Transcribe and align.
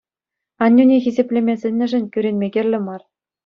Аннӳне 0.63 0.97
хисеплеме 1.05 1.55
сӗннӗшӗн 1.61 2.03
кӳренме 2.13 2.47
кирлӗ 2.53 2.79
мар. 2.85 3.01